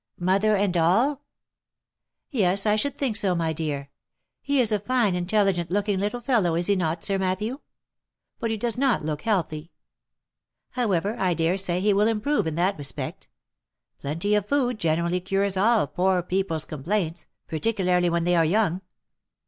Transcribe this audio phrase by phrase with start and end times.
[0.19, 1.21] mother and all?""
[2.31, 3.91] Yes, I should think so, my dear.
[4.41, 7.59] He is a fine intelligent look ing little fellow, is he not, Sir Matthew?
[8.39, 9.69] But he does not look healthy.
[10.71, 13.27] However, I dare say he will improve in that respect.
[13.99, 18.81] Plenty of food generally cures all poor people's complaints, par ticularly when they are young.